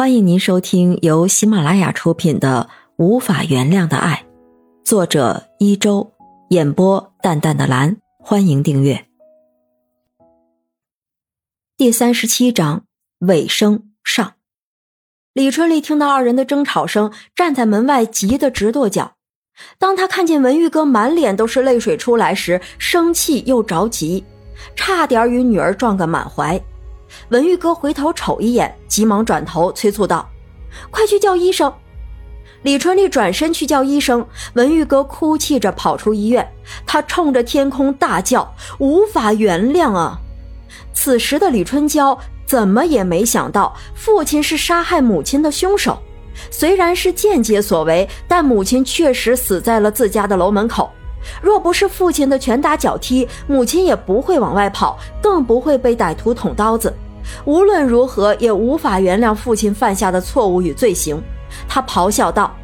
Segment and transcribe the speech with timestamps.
[0.00, 4.24] 欢迎您收听由喜马拉雅出品的《无法原谅的爱》，
[4.82, 6.10] 作者一周，
[6.48, 7.98] 演播淡淡的蓝。
[8.18, 9.04] 欢迎订阅。
[11.76, 12.86] 第三十七章
[13.18, 14.36] 尾声上，
[15.34, 19.16] 李春丽听到二人的争吵声，站在门外，急得直跺脚。
[19.78, 24.24] 当他看见文玉哥满脸都是泪水出来时，生气又着急，
[24.74, 26.58] 差点与女儿撞个满怀。
[27.30, 30.28] 文玉哥回头瞅一眼，急忙转头催促道
[30.90, 31.72] ：“快去叫医生！”
[32.62, 36.46] 李春丽转身去叫医生，文玉哥哭泣着跑出医院，
[36.84, 40.18] 他冲着天空大叫：“无法原谅啊！”
[40.92, 45.98] 此时的李春娇怎么也没想到，父亲是杀害母亲的凶手。
[46.50, 50.90] 虽然是间接所为，但母亲确实死在了自家的楼门口。
[51.42, 56.94] 若不是父亲的拳打脚踢，母亲也不会往外跑，更不会被歹徒捅刀子。
[57.44, 61.22] 无论如何，也无法原谅父亲犯下的错误与罪行。
[61.68, 62.54] 他咆哮道：“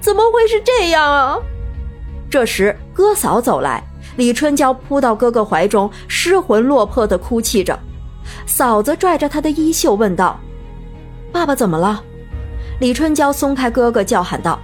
[0.00, 1.38] 怎么会是这样啊！”
[2.28, 3.82] 这时，哥嫂走来，
[4.16, 7.78] 李春娇扑到哥哥怀中，失魂落魄地哭泣着。
[8.46, 10.38] 嫂子拽着她的衣袖问道
[11.30, 12.02] ：“爸爸怎么了？”
[12.80, 14.58] 李春娇松开哥哥，叫喊道。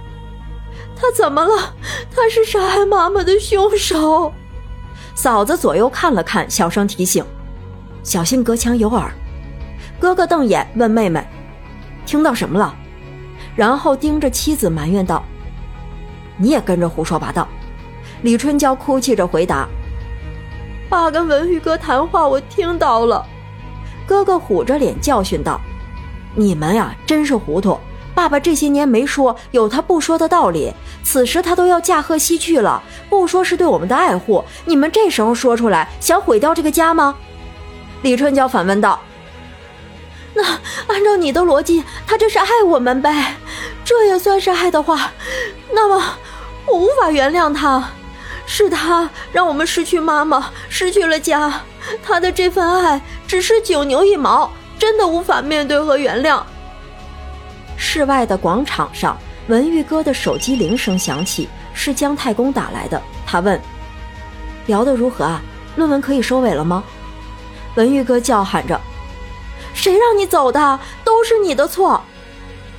[1.01, 1.73] 他怎么了？
[2.15, 4.31] 他是杀害妈妈的凶手。
[5.15, 7.25] 嫂子左右看了看，小声提醒
[8.03, 9.11] ：“小心隔墙有耳。”
[9.99, 11.27] 哥哥瞪眼问妹妹
[12.05, 12.75] ：“听到什么了？”
[13.55, 15.23] 然后盯着妻子埋怨道
[16.37, 17.47] ：“你也跟着胡说八道。”
[18.21, 19.67] 李春娇哭泣着回答
[20.87, 23.25] ：“爸跟文玉哥谈话，我听到了。”
[24.05, 25.59] 哥哥虎着脸教训道
[26.35, 27.75] ：“你们呀，真是糊涂。”
[28.13, 30.73] 爸爸这些年没说，有他不说的道理。
[31.03, 37.15] 此时他都要驾鹤西去了，不说是对我们的爱护，你们这时候说出来，想毁掉这个家吗？
[38.01, 38.99] 李春娇反问道。
[40.33, 40.43] 那
[40.87, 43.35] 按照你的逻辑，他这是爱我们呗？
[43.83, 45.11] 这也算是爱的话，
[45.73, 46.17] 那么
[46.67, 47.89] 我无法原谅他。
[48.45, 51.61] 是他让我们失去妈妈，失去了家，
[52.03, 56.41] 他的这份爱只是九牛一毛，真的无法面对和原谅。
[57.83, 63.01] 室外的广场上，文玉哥的手机铃声响起，是姜太公打来的。
[63.25, 63.59] 他问
[64.67, 65.41] ：“聊得如何啊？
[65.75, 66.83] 论文可以收尾了吗？”
[67.73, 68.79] 文玉哥叫喊着
[69.73, 70.79] ：“谁让你走的？
[71.03, 71.99] 都是你的错！”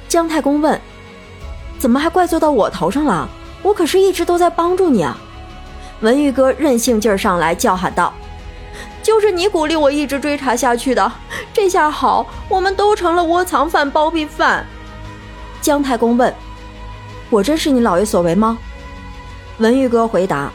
[0.08, 0.80] 姜太公问
[1.80, 3.28] ：“怎么还怪罪到我头上了？
[3.60, 5.18] 我可是一直都在帮助你啊！”
[6.00, 8.14] 文玉哥任性劲儿上来，叫喊道
[9.02, 11.12] ：“就是你鼓励我一直追查下去的，
[11.52, 14.64] 这下好，我们都成了窝藏犯、包庇犯。”
[15.62, 16.34] 姜太公问
[17.30, 18.58] ：“果真是你老爷所为吗？”
[19.58, 20.52] 文玉哥回答：“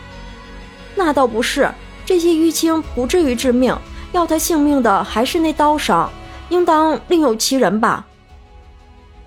[0.94, 1.72] 那倒不是，
[2.06, 3.76] 这些淤青不至于致命，
[4.12, 6.10] 要他性命的还是那刀伤，
[6.50, 8.06] 应当另有其人吧。”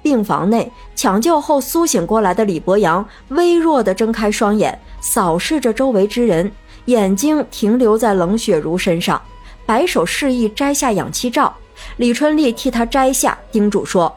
[0.02, 6.50] 病房内，抢救后苏醒过来的李博阳微弱地睁开双眼，扫视着周围之人，
[6.86, 9.20] 眼睛停留在冷雪如身上，
[9.64, 11.54] 摆手示意摘下氧气罩。
[11.96, 14.14] 李春丽替他摘下，叮嘱说。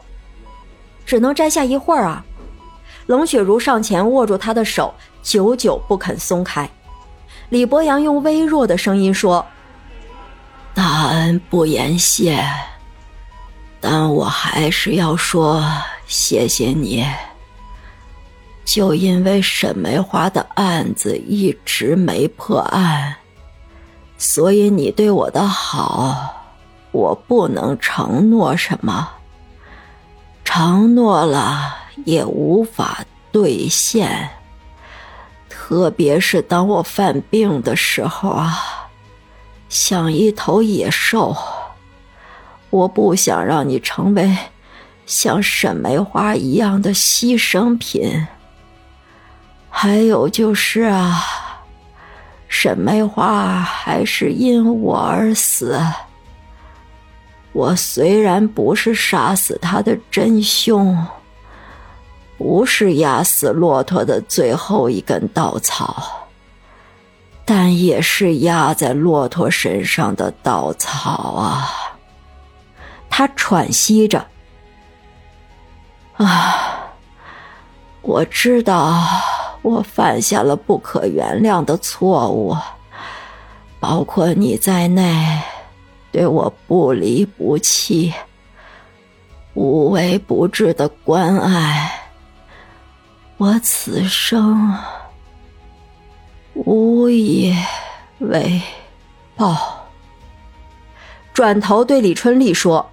[1.04, 2.24] 只能摘下一会儿啊！
[3.06, 6.68] 冷雪如上前握住他的手，久久不肯松开。
[7.50, 9.44] 李博阳用微弱的声音说
[10.72, 12.42] ：“大恩不言谢，
[13.80, 15.62] 但我还是要说
[16.06, 17.06] 谢谢你。
[18.64, 23.14] 就因为沈梅花的案子一直没破案，
[24.16, 26.34] 所以你对我的好，
[26.92, 29.10] 我不能承诺什么。”
[30.56, 34.30] 承诺了也无法兑现，
[35.48, 38.88] 特别是当我犯病的时候啊，
[39.68, 41.36] 像一头野兽。
[42.70, 44.32] 我不想让你成为
[45.06, 48.24] 像沈梅花一样的牺牲品。
[49.68, 51.20] 还有就是啊，
[52.46, 55.82] 沈梅花还是因我而死。
[57.54, 61.06] 我虽然不是杀死他的真凶，
[62.36, 66.26] 不是压死骆驼的最后一根稻草，
[67.44, 71.70] 但也是压在骆驼身上的稻草啊！
[73.08, 74.26] 他喘息着，
[76.16, 76.92] 啊，
[78.02, 79.00] 我知道
[79.62, 82.56] 我犯下了不可原谅的错误，
[83.78, 85.40] 包括你在内。
[86.14, 88.14] 对我不离不弃、
[89.54, 92.08] 无微不至的关爱，
[93.36, 94.72] 我此生
[96.54, 97.52] 无以
[98.20, 98.62] 为
[99.34, 99.88] 报。
[101.32, 102.88] 转头对李春丽说：“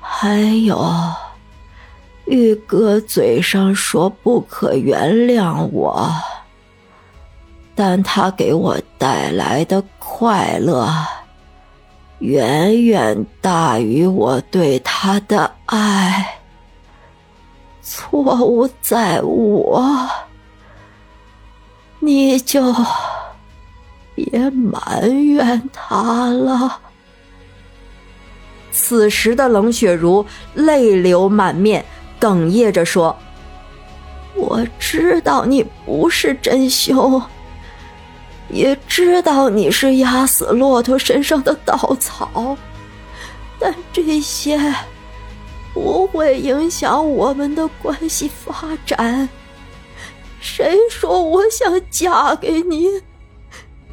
[0.00, 0.90] 还有，
[2.24, 6.10] 玉哥嘴上说不可原谅我，
[7.74, 10.90] 但他给我带来的快乐，
[12.20, 16.38] 远远大于我对他的爱。
[17.82, 20.08] 错误在我，
[21.98, 22.74] 你就
[24.14, 26.80] 别埋怨他了。
[28.70, 30.24] 此时的冷雪茹
[30.54, 31.84] 泪流满面，
[32.20, 33.16] 哽咽着说
[34.36, 37.20] ：“我知道你不是真凶，
[38.52, 42.56] 也知道你是压死骆驼身上的稻草，
[43.58, 44.58] 但这些……”
[45.72, 49.28] 不会影响我们的关系发展。
[50.40, 52.88] 谁说我想嫁给你？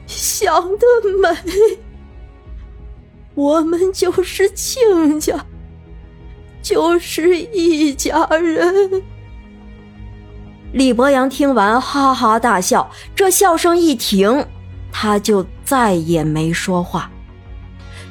[0.07, 0.88] 想得
[1.21, 1.77] 美！
[3.36, 5.45] 我们就是亲家，
[6.63, 9.03] 就是一家人。
[10.74, 14.46] 李博阳听完哈哈大笑，这笑声一停，
[14.92, 17.10] 他就再也没说话。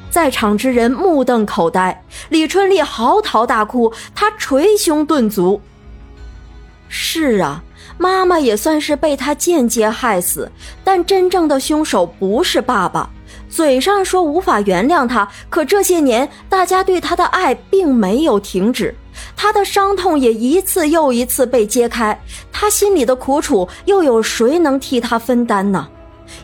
[0.09, 5.61] 在场之人目瞪口呆，李春丽嚎啕大哭，她捶胸顿足。
[6.89, 7.63] 是啊，
[7.97, 10.51] 妈妈也算是被他间接害死，
[10.83, 13.07] 但真正的凶手不是爸爸。
[13.49, 18.95] 嘴上说无法原谅他，可这些年大家对他的爱并没有停止，
[19.35, 22.19] 他的伤痛也一次又一次被揭开，
[22.51, 25.87] 他心里的苦楚又有谁能替他分担呢？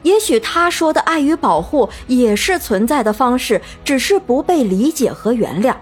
[0.03, 5.75] 也许他说的爱与保护也是存在的方式，只是不被理解和原谅。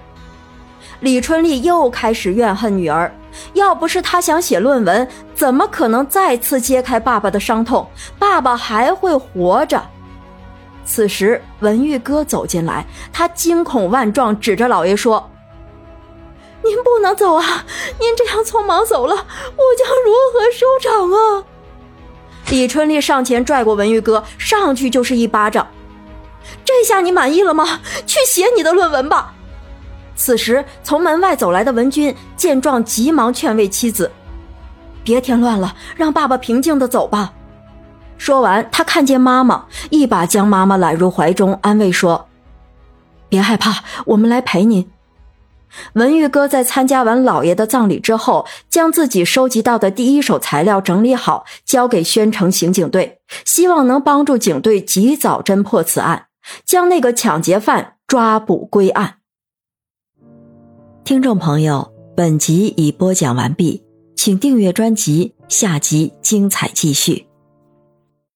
[1.01, 3.11] 李春丽又开始怨恨女儿，
[3.53, 7.87] 要不是她想写论文，怎么可能再次揭开爸爸的伤痛？
[8.19, 9.81] 爸爸还会活着。
[10.85, 15.27] 此时，文玉哥走进来，他惊恐万状，指着老爷说
[16.63, 17.65] ：“您不能走啊！
[17.99, 21.43] 您这样匆忙走了，我将如何收场啊？”
[22.49, 25.67] 李春丽上前拽过文玉哥，上去就是一巴掌。
[26.65, 27.79] 这下你满意了吗？
[28.05, 29.33] 去写你的论文吧。
[30.15, 34.11] 此时，从门外走来的文君见状，急忙劝慰妻子
[35.03, 37.33] ：“别添乱了，让爸爸平静的走吧。”
[38.19, 42.27] 说完，他看见妈妈，一把将妈妈揽入怀中，安慰说
[43.29, 44.90] ：“别害怕，我们来陪您。”
[45.93, 56.27] 文玉哥在参加完老爷的葬礼之后，将自己收集到的第一手材料整理好，交给宣城刑警队，希望能帮助警队及早侦破此案，
[56.65, 59.15] 将那个抢劫犯抓捕归案。
[61.03, 63.83] 听众朋友，本集已播讲完毕，
[64.15, 67.30] 请订阅专辑，下集精彩继续。